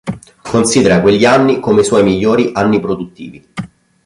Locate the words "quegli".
0.99-1.25